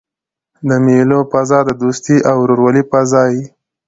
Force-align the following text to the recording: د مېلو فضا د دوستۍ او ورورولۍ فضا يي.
د 0.67 0.69
مېلو 0.85 1.19
فضا 1.31 1.59
د 1.65 1.69
دوستۍ 1.81 2.17
او 2.29 2.35
ورورولۍ 2.41 2.83
فضا 2.91 3.23
يي. 3.33 3.43